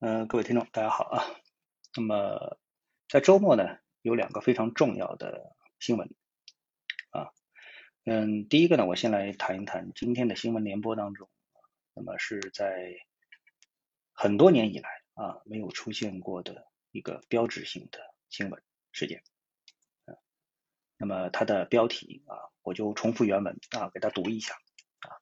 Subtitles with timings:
[0.00, 1.24] 嗯，各位听众，大家好啊。
[1.96, 2.56] 那么
[3.08, 6.14] 在周末呢，有两个非常重要的新闻
[7.10, 7.32] 啊。
[8.04, 11.28] 嗯，第一个呢，我先来谈一谈今天的新闻联播当中，
[11.94, 12.94] 那么是在
[14.12, 18.62] 很多年以来啊没有出现过的一个标志性的新闻
[18.92, 19.24] 事件。
[20.96, 25.18] 那么它的标题啊，我就重复原文啊，给它读一下啊，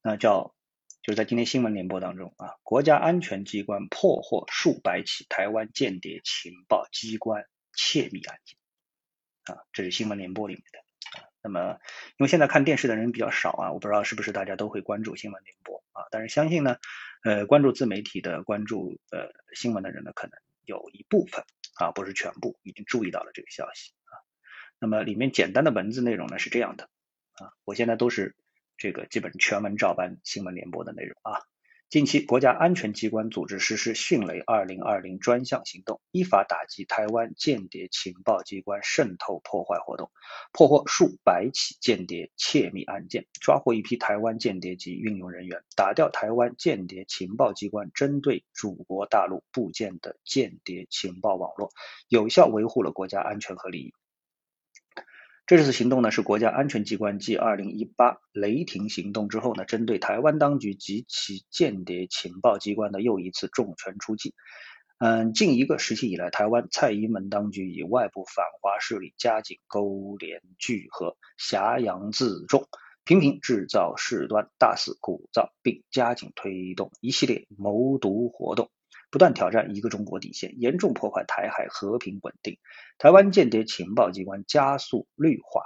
[0.00, 0.54] 那叫。
[1.04, 8.56] 就是在今天新闻联播当中啊，国家安全机关破获数百起台湾间谍情报机关窃密案件
[9.54, 10.78] 啊，这是新闻联播里面的。
[11.42, 11.78] 那么
[12.16, 16.78] 因为现在看电视的人比较少啊，我不知道是不是大家都会关注新闻联播啊，但是相信呢，
[17.22, 20.32] 呃，关注自媒体的、关注呃新闻的人呢，可能
[20.64, 24.16] 有一部分啊，不是全部，已经注意到了这个消息啊。
[24.78, 26.84] 那么里面简单的文字内容呢是这样的
[27.34, 28.34] 啊，我现在都是。
[28.76, 31.40] 这个基本全文照搬新闻联播的内容啊。
[31.90, 40.10] 近期，国家安全机关组织实施“迅雷二零二零”专项行动，依法打击台湾间谍情报机关渗透破坏活动，
[40.50, 51.70] 破获数百起间谍窃密案件，抓获一批台湾间谍及运用人员，打掉台湾间谍情报机关针对祖国大陆部件的间谍情报网络，
[52.08, 53.92] 有效维护了国家安全和利益。
[55.46, 64.32] 这次行动呢，是国家安全机关继二零一八雷霆行动之后呢，针对台湾当局及其间谍情报机关的又一次重拳出击。
[64.96, 72.66] 嗯，近一个时期以来，台湾蔡英文当局与外部反华势力加紧勾连聚合，挟洋自重，
[73.04, 78.70] 频频制造事端，大肆鼓噪，并加紧推动一系列谋独活动。
[79.10, 82.58] 不断挑战一个中国底线，严重破坏台海和平稳定。
[82.98, 85.62] 台湾间谍情报机关加速绿化，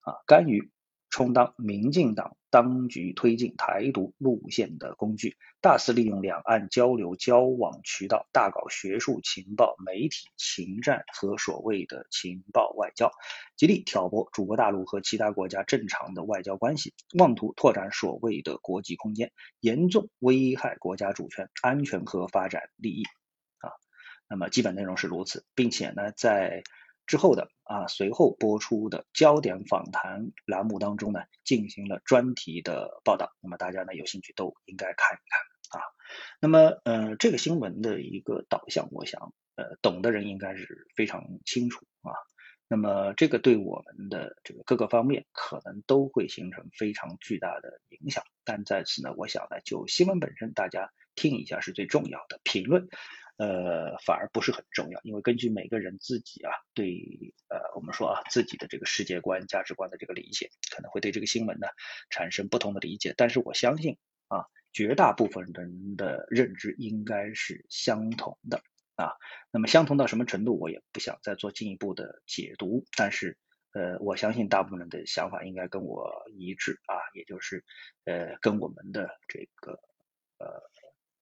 [0.00, 0.70] 啊，甘于。
[1.08, 13.10] 充当民进党当局推进台独路线的工具，大肆利用两岸交流交往渠道，大搞学术情报、媒体情战和所谓的情报外交，
[13.58, 23.02] 极力挑拨中国大陆和其他国家正常的外交关系，妄图拓展所谓的国际空间，严重危害国家主权、安全和发展利益。
[23.58, 23.68] 啊，
[24.30, 26.62] 那么基本内容是如此，并且呢，在。
[27.06, 33.32] 之后的啊，随后播出的焦点访谈栏目当中呢，进行了专题的报道。
[33.40, 35.84] 那么大家呢有兴趣都应该看一看啊。
[36.40, 42.12] 那么呃，这个新闻的一个导向，我想呃懂的人应该是非常清楚啊。
[42.68, 48.24] 那么这个对我们的这个各个方面可能都会形成非常巨大的影响。
[48.44, 52.88] 但在此呢，我想呢，就新闻本身，大家听一下是最重要的评论。
[53.38, 61.66] 呃，反而不是很重要，因为根据每个人自己啊，对呃，我们说啊，自己的这个世界观、价值观的这个理解，可能会对这个新闻呢
[62.08, 63.12] 产生不同的理解。
[63.14, 63.98] 但是我相信
[64.28, 68.62] 啊，绝大部分人的认知应该是相同的
[68.94, 69.12] 啊。
[69.50, 72.86] 那么相同到什么程度，我也不想再做进一步的解读。
[72.96, 73.36] 但是
[73.72, 77.62] 呃，我相信大部分人的想法应该跟我一致啊，也就是
[78.04, 79.72] 呃，跟我们的这个
[80.38, 80.62] 呃。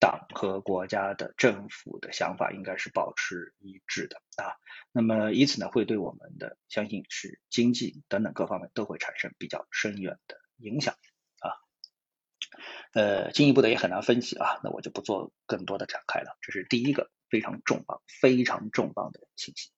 [0.05, 4.53] 党和国家的政府的想法应该是保持一致的啊，
[4.93, 10.95] 那么以此呢，会对我们的相信是经济等等各方面都会产生比较深远的影响
[11.39, 11.57] 啊。
[12.93, 16.37] 呃，进一步的也很难分析啊，那我就不做更多的展开了。
[16.43, 19.71] 这是第一个非常重磅、非常重磅的信息。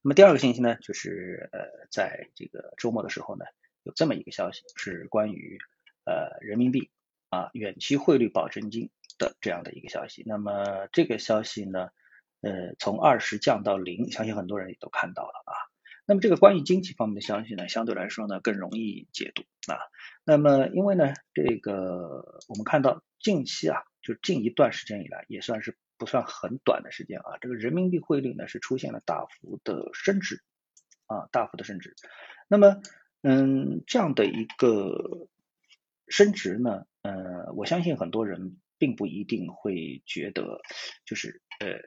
[0.00, 3.44] 那么第二个信息呢，就是呃，在这个周末的时候呢，
[3.82, 5.58] 有这么一个消息，是关于
[6.06, 6.90] 呃人民币
[7.28, 8.90] 啊远期汇率保证金。
[9.18, 11.88] 的这样的一个消息，那么这个消息呢，
[12.40, 15.52] 呃，从二十降到零，相信很多人也都看到了啊。
[16.08, 19.78] 那么这个关于经济方面的消息呢，相对来说呢更容易解读啊。
[20.24, 30.42] 那么因为呢，这个我们看到近期啊，就近一段时间以来，也算是不算很短的时间啊，这个人民币汇率呢是出现了大幅的升值
[31.06, 31.96] 啊，大幅的升值。
[32.48, 32.80] 那么
[33.22, 35.26] 嗯，这样的一个
[36.06, 38.58] 升值呢，呃，我相信很多人。
[38.78, 40.60] 并不一定会觉得
[41.04, 41.78] 就是呃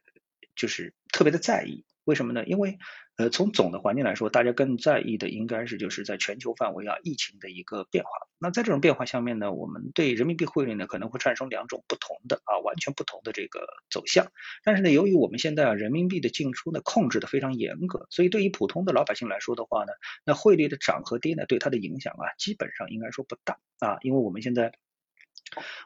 [0.55, 2.43] 就是特别的在意，为什么呢？
[2.45, 2.77] 因为
[3.15, 8.09] 呃从总的环境来说，大家更在意的应该是就是在全球范围啊疫情的一个变化。
[8.39, 14.27] 那在这种变化下面呢，我们对人民币汇率呢可能会产生两种不同的啊完全不同的这个走向。
[14.63, 19.93] 但是呢，由于我们现在啊人民币的进出呢控制的非常严格，所以对于普通的老百姓来说的话呢，
[20.25, 24.73] 那汇率的涨和跌呢对它的影响啊基本上应该说不大啊，因为我们现在。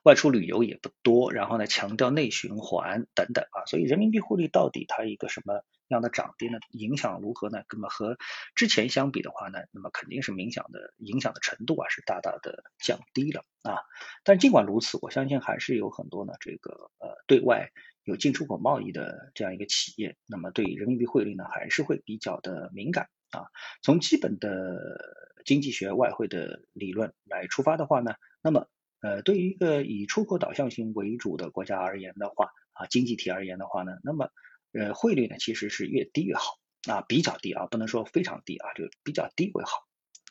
[0.04, 6.60] 外出旅游也不多，然后呢，强调内循环等等啊，所以人民币汇率到底它一个什么样的涨跌呢？
[6.72, 7.64] 影响如何呢？
[7.72, 8.18] 那么和
[8.56, 13.80] 之前相比的话呢，那么肯定是影响的影响的程度啊是大大的降低了啊。
[14.24, 17.72] 但尽管如此，我相信还是有很多呢这个呃对外
[18.04, 23.48] 有进出口贸易的这样一个企业，那么对人民币汇率呢还是会比较的敏感啊。
[23.82, 28.68] 从基本的经济学外汇的理论来出发的话呢，那么
[29.04, 34.30] 呃对于一个以出口导向型为主的国家而言的话啊，经济体而言的话呢，那么
[34.72, 36.58] 呃汇率呢其实是越低越好
[36.90, 39.84] 啊，比较低啊，不能说非常低啊，就比较低为好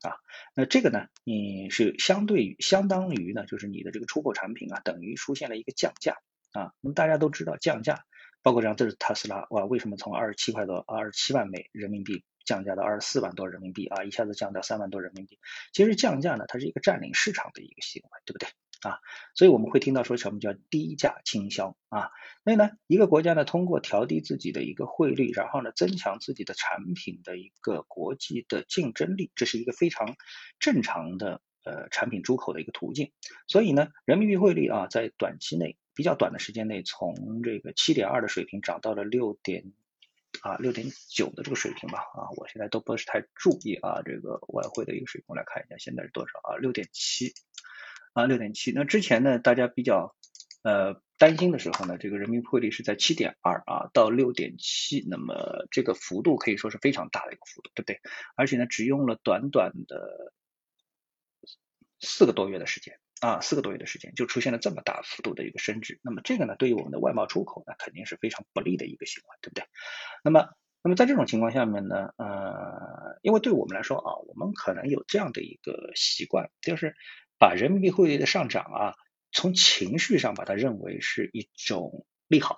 [0.08, 0.16] 啊。
[0.56, 6.16] 那这个呢，你是相对于相当于呢，就是你的这个出口产品啊，等于出现了一个降价
[6.52, 6.72] 啊。
[6.80, 8.04] 那么大家都知道降价，
[8.42, 12.24] 包括像，这是特斯拉哇，为什么从二十七块多二十七万美人民币？
[12.44, 15.38] 降价到二十四万多人民币啊，一下子降到三万多人民币。
[15.72, 18.48] 其实降价呢，它是一个占领市场的一个行为，对不对
[18.82, 19.00] 啊？
[19.34, 22.10] 所以我们会听到说什么叫低价倾销啊？
[22.44, 30.16] 所以呢，一个国家呢，通过调低自己的一个汇率，然后呢，增强自己的产品的一个国际的竞争力，这是一个非常
[30.58, 33.12] 正常的呃产品出口的一个途径。
[33.46, 39.72] 所以呢，人民币汇率啊，在短期内比较短的时间内，从这个七点二的水平涨到了六点。
[40.40, 47.34] 啊，六点九的这个水平吧，啊，我现在都不是太注意啊，这个外汇的一个水平，来看一下现在是多少啊，六点七，
[48.12, 48.72] 啊，六点七。
[48.72, 50.14] 那之前呢，大家比较
[50.62, 58.00] 呃担心的时候呢，这个人民币汇率是在七点二啊到六点七，那么这个幅度可以说是非常大的一个幅度，对不对？
[58.36, 60.32] 而且呢，只用了短短的
[62.00, 62.98] 四个多月的时间。
[63.20, 69.64] 啊，四个多月的时间就出现了这么大幅度的一个升值，那么这个呢，对于我们的外贸出口呢，肯定是非常不利的一个行为，对不对？
[70.24, 70.48] 那么，
[70.82, 76.96] 那么在这种情况下面呢，呃，因为对我们来说啊，我们可能有这样的一个习惯，就是
[77.42, 78.94] 把人民币汇率的上涨啊，
[79.32, 82.56] 从情绪上把它认为是一种利好。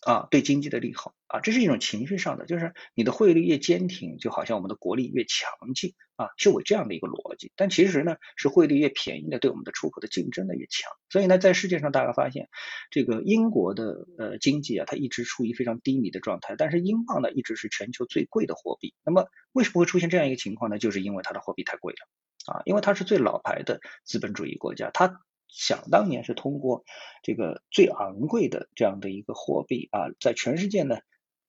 [0.00, 7.52] 啊，对经济的利好啊，这是一种情绪上的，就是你的汇率越坚挺，就好像我们的国力越强劲啊，就有这样的一个逻辑。
[7.54, 10.90] 但其实呢，是汇率越便宜的，对我们的出口的竞争呢越强。
[11.10, 12.48] 所以呢，在世界上大家发现，
[12.90, 18.94] 这个英国的呃经济啊，它一直处于非常低迷的状态，但是英镑呢，一直是全球最贵的货币。
[19.04, 20.78] 那么为什么会出现这样一个情况呢？
[20.78, 21.98] 就是因为它的货币太贵了
[22.46, 25.20] 啊，因为它是最老牌的资本主义国家，它。
[25.48, 26.84] 想当年是通过
[27.22, 30.98] 这个最昂贵的这样的一个货币啊，在全世界呢，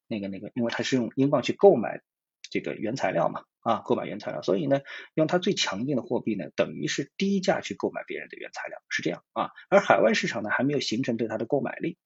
[0.07, 2.03] 那个那个，因为它是用英镑去购买
[2.49, 4.81] 这个原材料嘛啊，购买原材料，所以呢，
[5.15, 9.49] 用它最强劲的货币呢，等于是低价去购买别人的原材料，是这样啊。
[9.67, 11.97] 而海外市场呢，还没有形成对它的购买力，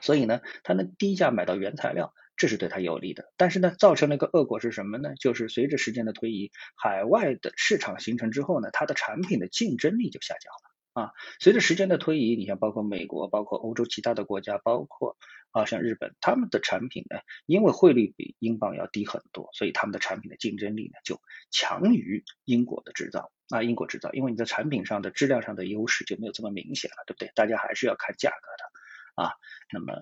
[0.00, 3.30] 所以呢，它能低价买到原材料，这是对它有利的。
[3.36, 5.14] 但是呢，造成了一个恶果是什么呢？
[5.20, 10.70] 就是随着时间的推移，海外的市场形成之后呢，它的产品的竞争力就下降了。
[10.92, 15.16] 啊，随着时间的推移，你像包括美国、包括欧洲其他的国家，包括
[15.52, 21.20] 啊像日本，他们的产品呢，因为汇率比英镑要低很多，所以他们的产品的竞争力呢就
[21.52, 27.30] 强于英国的制造啊，英国制造，因为你在产品上的质量上的优势就没有这么明显了，对不对？
[27.36, 29.32] 大家还是要看价格的啊。
[29.72, 29.94] 那么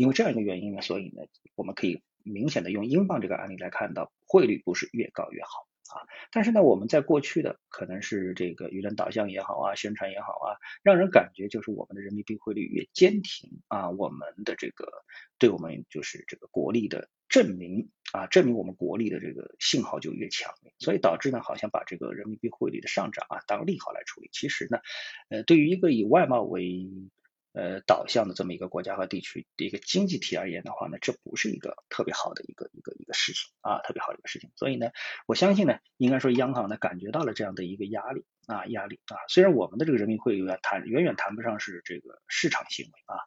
[0.00, 1.24] 因为这样一个原因呢，所以呢，
[1.56, 5.66] 我们可以明显的用英镑这个案例来看到，汇率不是越高越好。
[5.90, 14.86] 啊，但是呢，我们在过去的可能是这个舆论导向也好啊，宣传也好啊，让人感觉就是我们的人民币汇率越坚挺啊，我们的这个
[15.38, 24.30] 对我们就是这个国力的证明啊，证明我们国力的这个信号就越强，所以导致呢，好像把这个人民币汇率的上涨啊当利好来处理。
[24.32, 24.78] 其实呢，
[25.28, 26.88] 呃，对于一个以外贸为
[27.52, 34.50] 呃，导向的这么一个国家和地区的一个经济体而言的话呢，这不是一个特别好的一个一个一个事情啊，特别好的一个事情。
[34.54, 34.90] 所以呢，
[35.26, 39.16] 我相信呢，应该说央行呢感觉到了这样的一个压力啊，压力啊。
[39.28, 43.18] 虽然我们的这个人民汇率啊谈远远谈不上是这个市场行为啊，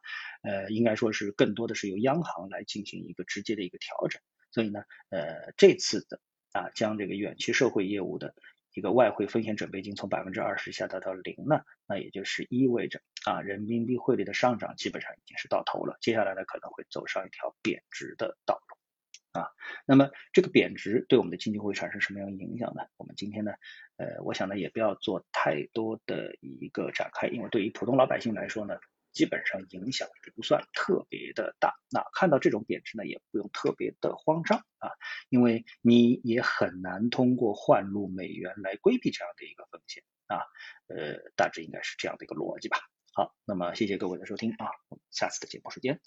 [0.42, 4.22] 呃，应该说是更多的是由央行来进行一个直接的一个调整。
[4.50, 6.18] 所以呢，呃，这次的
[6.52, 8.34] 啊将这个远期社会业务的。
[8.74, 19.48] 一个外汇风险准备金从百分之二十下达到零呢，那也就是意味着啊人民币汇率的上涨基本上已经是到头了，接下来呢可能会走上一条贬值的道路啊。
[19.86, 22.82] 那么这个贬值对我们的经济会产生什么样的影响呢？
[22.96, 23.52] 我们今天呢，
[23.96, 28.76] 呃，我想呢也不要做太多的一个展开，因为对于普通老百姓来说呢。
[29.14, 34.90] 基本上影响不算特别的大，那看到这种贬值呢，也不用特别的慌张啊，
[35.28, 40.42] 因为你也很难通过换入美元来规避这样的一个风险啊，
[40.88, 42.78] 呃，大致应该是这样的一个逻辑吧。
[43.12, 46.00] 好，那么谢谢各位的收听啊，我们下次的节目时间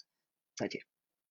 [0.54, 0.97] 再见。